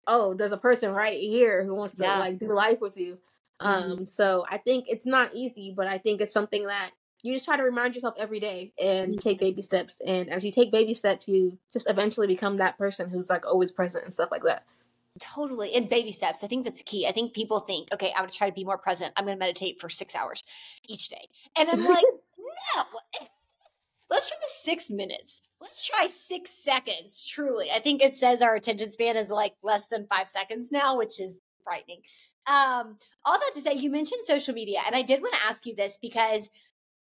[0.07, 2.19] oh, there's a person right here who wants to yeah.
[2.19, 3.19] like do life with you.
[3.61, 3.93] Mm-hmm.
[3.93, 6.91] Um, so I think it's not easy, but I think it's something that
[7.27, 9.19] you just try to remind yourself every day and mm-hmm.
[9.19, 10.01] take baby steps.
[10.07, 13.73] And as you take baby steps, you just eventually become that person who's like always
[13.73, 14.65] present and stuff like that.
[15.19, 15.75] Totally.
[15.75, 16.45] And baby steps.
[16.45, 17.07] I think that's key.
[17.07, 19.13] I think people think, okay, I'm going to try to be more present.
[19.17, 20.45] I'm going to meditate for six hours
[20.89, 21.29] each day.
[21.59, 22.05] And I'm like,
[22.77, 22.83] no,
[24.11, 25.43] let's try the six minutes.
[25.61, 27.25] Let's try six seconds.
[27.27, 27.71] Truly.
[27.75, 31.19] I think it says our attention span is like less than five seconds now, which
[31.19, 32.03] is frightening.
[32.47, 34.81] Um, all that to say, you mentioned social media.
[34.87, 36.51] And I did want to ask you this because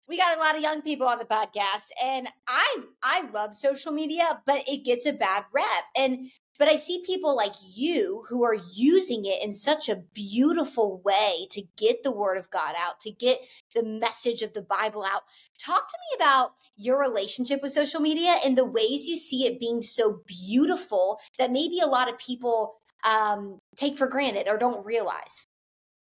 [0.08, 3.92] we got a lot of young people on the podcast and i i love social
[3.92, 5.66] media but it gets a bad rep
[5.98, 11.02] and but i see people like you who are using it in such a beautiful
[11.04, 13.40] way to get the word of god out to get
[13.74, 15.24] the message of the bible out.
[15.60, 19.60] Talk to me about your relationship with social media and the ways you see it
[19.60, 24.86] being so beautiful that maybe a lot of people um, take for granted or don't
[24.86, 25.48] realize.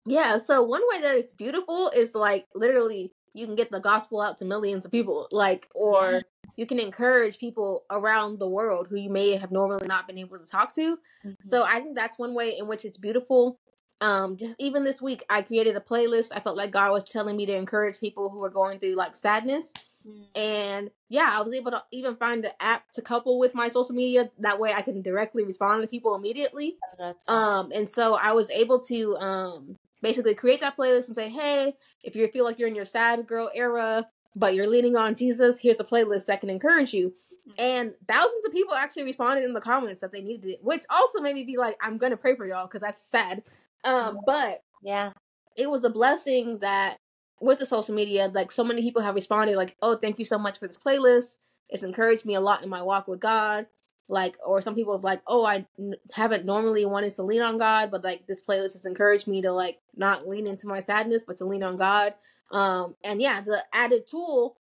[0.05, 4.21] Yeah so one way that it's beautiful is like literally you can get the gospel
[4.21, 6.21] out to millions of people like or
[6.55, 10.39] you can encourage people around the world who you may have normally not been able
[10.39, 10.97] to talk to.
[11.25, 11.47] Mm-hmm.
[11.47, 13.59] so i think that's one way in which it's beautiful.
[14.01, 16.29] Um just even this week i created a playlist.
[16.35, 19.15] I felt like god was telling me to encourage people who are going through like
[19.15, 19.73] sadness.
[20.07, 20.39] Mm-hmm.
[20.39, 23.95] and yeah i was able to even find an app to couple with my social
[23.95, 24.29] media.
[24.39, 26.77] That way i can directly respond to people immediately.
[26.99, 27.35] Oh, awesome.
[27.35, 31.73] um and so i was able to um basically create that playlist and say, hey,
[32.03, 35.57] if you feel like you're in your sad girl era, but you're leaning on Jesus,
[35.59, 37.09] here's a playlist that can encourage you.
[37.09, 37.51] Mm-hmm.
[37.59, 41.19] And thousands of people actually responded in the comments that they needed it, which also
[41.19, 43.43] made me be like, I'm gonna pray for y'all because that's sad.
[43.83, 45.11] Um, but yeah,
[45.55, 46.97] it was a blessing that
[47.39, 50.37] with the social media, like so many people have responded, like, oh, thank you so
[50.37, 51.37] much for this playlist.
[51.69, 53.67] It's encouraged me a lot in my walk with God
[54.09, 57.57] like or some people have like oh I n- haven't normally wanted to lean on
[57.57, 61.23] god but like this playlist has encouraged me to like not lean into my sadness
[61.25, 62.13] but to lean on god
[62.51, 64.57] um and yeah the added tool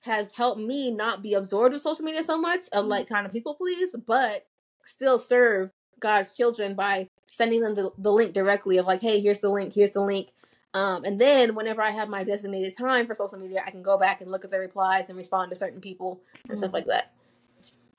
[0.00, 3.32] has helped me not be absorbed with social media so much of like kind of
[3.32, 4.46] people please but
[4.84, 9.40] still serve god's children by sending them the, the link directly of like hey here's
[9.40, 10.28] the link here's the link
[10.74, 13.96] um, and then whenever I have my designated time for social media, I can go
[13.96, 16.56] back and look at the replies and respond to certain people and mm-hmm.
[16.56, 17.12] stuff like that.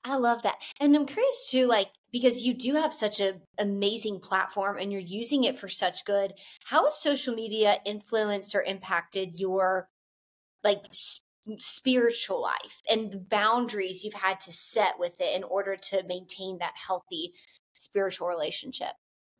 [0.04, 0.56] I love that.
[0.80, 5.00] And I'm curious too, like, because you do have such an amazing platform and you're
[5.00, 6.32] using it for such good.
[6.64, 9.88] How has social media influenced or impacted your
[10.64, 10.82] like
[11.58, 16.58] spiritual life and the boundaries you've had to set with it in order to maintain
[16.58, 17.32] that healthy
[17.76, 18.92] spiritual relationship?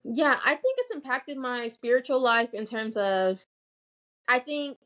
[0.04, 3.44] Yeah, I think it's impacted my spiritual life in terms of
[4.28, 4.78] I think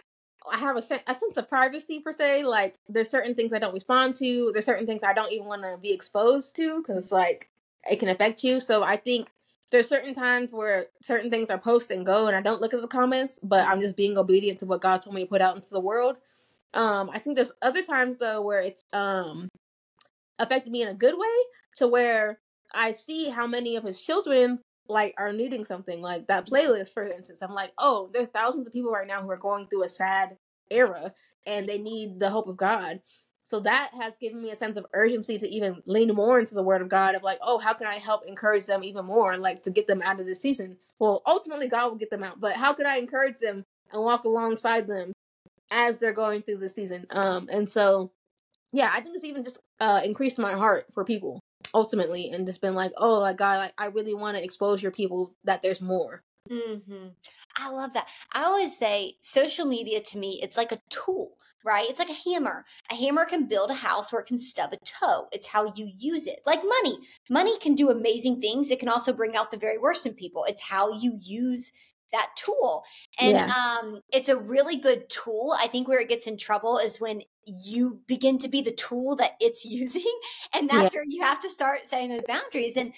[0.50, 2.44] I have a, sen- a sense of privacy per se.
[2.44, 4.50] Like there's certain things I don't respond to.
[4.52, 7.48] There's certain things I don't even want to be exposed to because like
[7.90, 8.60] it can affect you.
[8.60, 9.28] So I think
[9.70, 12.80] there's certain times where certain things are post and go, and I don't look at
[12.80, 15.56] the comments, but I'm just being obedient to what God told me to put out
[15.56, 16.16] into the world.
[16.74, 19.48] Um, I think there's other times though where it's um
[20.38, 21.26] affected me in a good way
[21.76, 22.38] to where
[22.74, 27.04] I see how many of his children like are needing something like that playlist for
[27.04, 27.40] instance.
[27.42, 30.36] I'm like oh there's thousands of people right now who are going through a sad
[30.70, 31.12] era
[31.46, 33.00] and they need the hope of god.
[33.46, 36.62] So that has given me a sense of urgency to even lean more into the
[36.62, 39.62] word of god of like oh how can i help encourage them even more like
[39.64, 40.76] to get them out of this season?
[40.98, 44.24] Well ultimately god will get them out but how could i encourage them and walk
[44.24, 45.12] alongside them
[45.70, 47.06] as they're going through the season?
[47.10, 48.10] Um and so
[48.72, 51.40] yeah i think it's even just uh increased my heart for people
[51.72, 54.92] ultimately and just been like oh like god like i really want to expose your
[54.92, 57.08] people that there's more hmm
[57.56, 58.08] I love that.
[58.32, 61.86] I always say social media to me, it's like a tool, right?
[61.88, 62.64] It's like a hammer.
[62.90, 65.28] A hammer can build a house or it can stub a toe.
[65.32, 66.40] It's how you use it.
[66.46, 66.98] Like money.
[67.30, 68.70] Money can do amazing things.
[68.70, 70.44] It can also bring out the very worst in people.
[70.44, 71.72] It's how you use
[72.14, 72.84] that tool.
[73.18, 73.46] And yeah.
[73.46, 75.54] um, it's a really good tool.
[75.58, 79.16] I think where it gets in trouble is when you begin to be the tool
[79.16, 80.02] that it's using.
[80.54, 81.00] And that's yeah.
[81.00, 82.76] where you have to start setting those boundaries.
[82.76, 82.92] And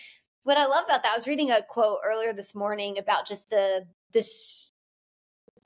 [0.44, 3.50] what I love about that, I was reading a quote earlier this morning about just
[3.50, 4.72] the this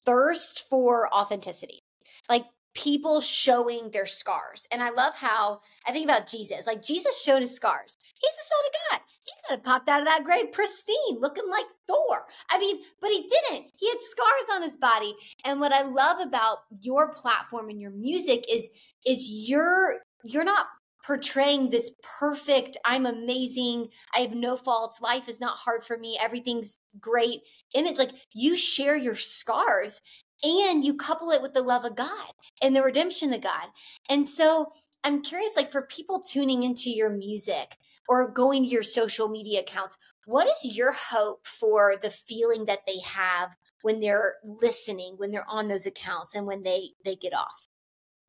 [0.04, 1.80] thirst for authenticity.
[2.28, 4.66] Like people showing their scars.
[4.72, 6.66] And I love how I think about Jesus.
[6.66, 7.96] Like Jesus showed his scars.
[8.14, 9.09] He's the son of God.
[9.30, 12.26] He could have popped out of that grave pristine, looking like Thor.
[12.50, 13.70] I mean, but he didn't.
[13.76, 15.14] He had scars on his body.
[15.44, 18.68] And what I love about your platform and your music is
[19.06, 20.66] is you're you're not
[21.06, 26.18] portraying this perfect i'm amazing i have no faults life is not hard for me
[26.22, 27.40] everything's great
[27.74, 30.02] image like you share your scars
[30.42, 33.68] and you couple it with the love of god and the redemption of god
[34.10, 34.70] and so
[35.02, 37.78] i'm curious like for people tuning into your music
[38.08, 39.96] or going to your social media accounts
[40.26, 43.50] what is your hope for the feeling that they have
[43.82, 47.68] when they're listening when they're on those accounts and when they they get off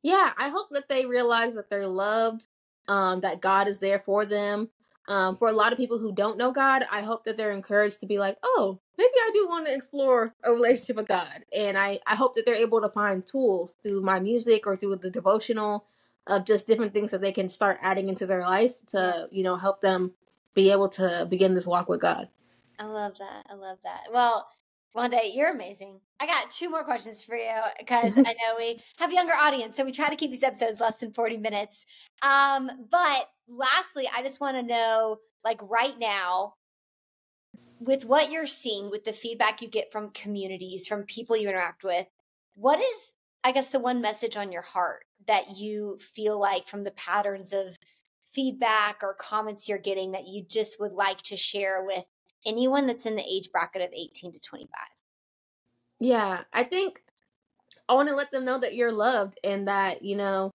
[0.02, 2.46] yeah, I hope that they realize that they're loved,
[2.88, 4.68] um, that God is there for them.
[5.08, 8.00] Um, for a lot of people who don't know God, I hope that they're encouraged
[8.00, 11.44] to be like, oh, maybe I do want to explore a relationship with God.
[11.52, 14.96] And I, I hope that they're able to find tools through my music or through
[14.96, 15.86] the devotional
[16.26, 19.56] of just different things that they can start adding into their life to, you know,
[19.56, 20.12] help them
[20.54, 22.28] be able to begin this walk with God.
[22.78, 23.46] I love that.
[23.50, 24.02] I love that.
[24.12, 24.46] Well,
[24.96, 26.00] Wande, you're amazing.
[26.20, 29.76] I got two more questions for you because I know we have a younger audience,
[29.76, 31.86] so we try to keep these episodes less than 40 minutes.
[32.22, 36.54] Um, but lastly, I just want to know, like right now,
[37.80, 41.82] with what you're seeing, with the feedback you get from communities, from people you interact
[41.82, 42.06] with,
[42.54, 46.84] what is, I guess, the one message on your heart that you feel like from
[46.84, 47.78] the patterns of
[48.24, 52.04] feedback or comments you're getting that you just would like to share with
[52.46, 54.68] anyone that's in the age bracket of 18 to 25.
[56.00, 57.02] Yeah, I think
[57.88, 60.50] I want to let them know that you're loved and that, you know,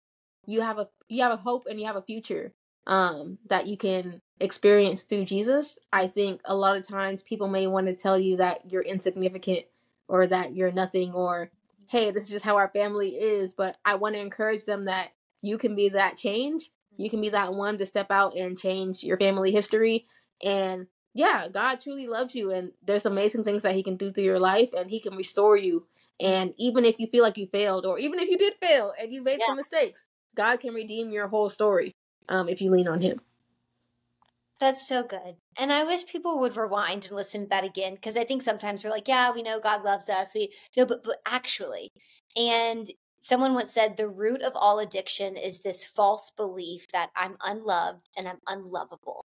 [0.45, 2.53] you have a you have a hope and you have a future
[2.85, 5.79] um that you can experience through Jesus.
[5.91, 9.65] I think a lot of times people may want to tell you that you're insignificant
[10.07, 11.51] or that you're nothing or
[11.89, 15.11] hey, this is just how our family is, but I want to encourage them that
[15.41, 16.69] you can be that change.
[16.97, 20.05] You can be that one to step out and change your family history
[20.43, 24.23] and yeah, God truly loves you and there's amazing things that he can do through
[24.23, 25.87] your life and he can restore you.
[26.19, 29.11] And even if you feel like you failed or even if you did fail and
[29.11, 29.47] you made yeah.
[29.47, 31.95] some mistakes, God can redeem your whole story
[32.29, 33.19] um, if you lean on him.
[34.59, 35.37] That's so good.
[35.57, 38.83] And I wish people would rewind and listen to that again because I think sometimes
[38.83, 40.29] we're like, yeah, we know God loves us.
[40.35, 41.91] We no, but but actually,
[42.35, 42.91] and
[43.21, 48.07] someone once said the root of all addiction is this false belief that I'm unloved
[48.17, 49.25] and I'm unlovable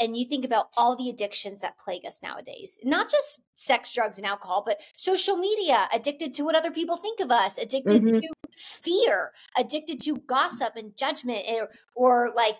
[0.00, 4.18] and you think about all the addictions that plague us nowadays, not just sex, drugs,
[4.18, 8.16] and alcohol, but social media, addicted to what other people think of us, addicted mm-hmm.
[8.16, 12.56] to fear, addicted to gossip and judgment, or, or like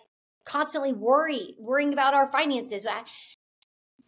[0.48, 2.86] constantly worry, worrying about our finances.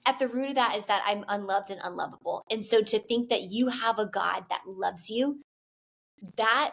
[0.06, 2.42] At the root of that is that I'm unloved and unlovable.
[2.50, 5.40] And so to think that you have a God that loves you,
[6.36, 6.72] that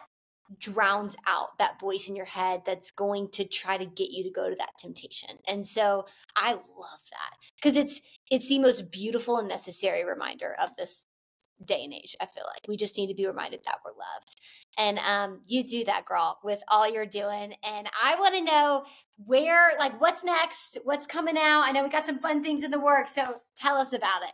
[0.60, 4.32] drowns out that voice in your head that's going to try to get you to
[4.32, 5.38] go to that temptation.
[5.46, 6.06] And so
[6.38, 8.02] I love that because it's
[8.32, 11.06] it's the most beautiful and necessary reminder of this
[11.66, 12.16] day and age.
[12.22, 14.42] I feel like we just need to be reminded that we're loved.
[14.78, 18.86] And um you do that girl with all you're doing and I want to know
[19.26, 20.78] where like what's next?
[20.84, 21.64] What's coming out?
[21.66, 24.34] I know we got some fun things in the works, so tell us about it.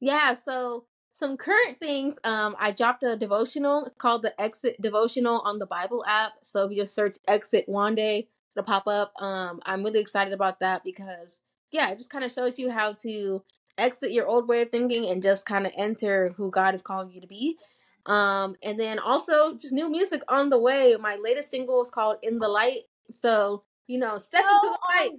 [0.00, 2.18] Yeah, so some current things.
[2.24, 3.84] Um, I dropped a devotional.
[3.86, 6.32] It's called the Exit Devotional on the Bible app.
[6.42, 9.12] So if you just search Exit Wande, it'll pop up.
[9.20, 12.92] Um, I'm really excited about that because yeah, it just kind of shows you how
[12.94, 13.42] to
[13.78, 17.10] exit your old way of thinking and just kind of enter who God is calling
[17.10, 17.58] you to be.
[18.06, 20.96] Um, and then also just new music on the way.
[21.00, 22.82] My latest single is called In the Light.
[23.10, 25.10] So you know, step so into the light.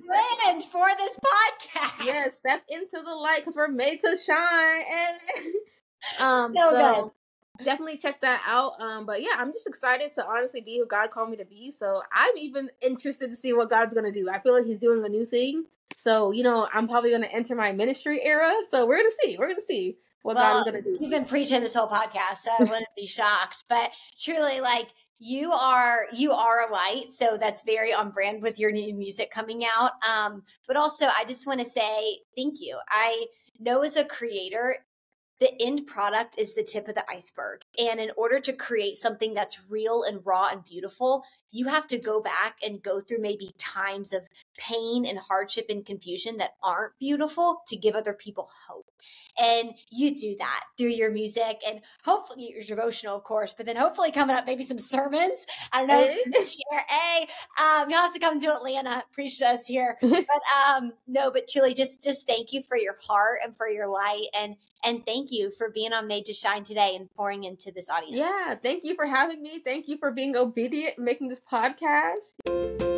[0.47, 2.05] Brand for this podcast.
[2.05, 4.81] Yeah, step into the light because we're made to shine.
[4.91, 5.19] And
[6.19, 7.13] um, so, so
[7.63, 8.79] definitely check that out.
[8.79, 11.71] Um, but yeah, I'm just excited to honestly be who God called me to be.
[11.71, 14.29] So I'm even interested to see what God's gonna do.
[14.29, 15.65] I feel like He's doing a new thing.
[15.97, 18.51] So you know, I'm probably gonna enter my ministry era.
[18.69, 19.37] So we're gonna see.
[19.37, 20.97] We're gonna see what well, God is gonna do.
[20.99, 23.65] You've been preaching this whole podcast, so I wouldn't be shocked.
[23.69, 24.89] But truly, like
[25.19, 29.31] you are you are a light so that's very on brand with your new music
[29.31, 33.25] coming out um but also i just want to say thank you i
[33.57, 34.75] know as a creator
[35.43, 37.63] the end product is the tip of the iceberg.
[37.77, 41.97] And in order to create something that's real and raw and beautiful, you have to
[41.97, 46.97] go back and go through maybe times of pain and hardship and confusion that aren't
[46.97, 48.89] beautiful to give other people hope.
[49.41, 53.75] And you do that through your music and hopefully your devotional, of course, but then
[53.75, 55.45] hopefully coming up, maybe some sermons.
[55.71, 56.45] I don't know.
[56.89, 57.27] Hey,
[57.59, 59.97] um, you'll have to come to Atlanta, preach to us here.
[60.01, 63.87] but um, no, but truly just just thank you for your heart and for your
[63.87, 67.71] light and and thank you for being on Made to Shine today and pouring into
[67.71, 68.17] this audience.
[68.17, 69.59] Yeah, thank you for having me.
[69.63, 72.92] Thank you for being obedient and making this podcast.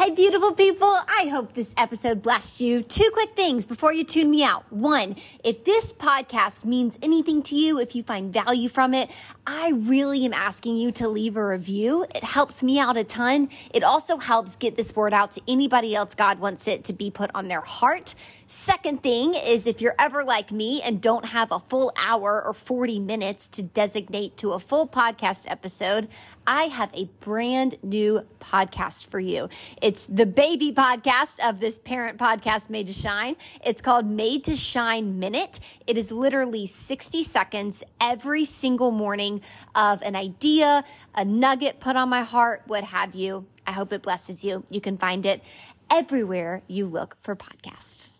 [0.00, 0.88] Hey, beautiful people.
[0.88, 2.82] I hope this episode blessed you.
[2.82, 4.64] Two quick things before you tune me out.
[4.72, 9.10] One, if this podcast means anything to you, if you find value from it,
[9.46, 12.06] I really am asking you to leave a review.
[12.14, 13.50] It helps me out a ton.
[13.74, 17.10] It also helps get this word out to anybody else God wants it to be
[17.10, 18.14] put on their heart.
[18.52, 22.52] Second thing is if you're ever like me and don't have a full hour or
[22.52, 26.08] 40 minutes to designate to a full podcast episode,
[26.48, 29.48] I have a brand new podcast for you.
[29.80, 33.36] It's the baby podcast of this parent podcast, Made to Shine.
[33.64, 35.60] It's called Made to Shine Minute.
[35.86, 39.42] It is literally 60 seconds every single morning
[39.76, 40.82] of an idea,
[41.14, 43.46] a nugget put on my heart, what have you.
[43.64, 44.64] I hope it blesses you.
[44.68, 45.40] You can find it
[45.88, 48.19] everywhere you look for podcasts.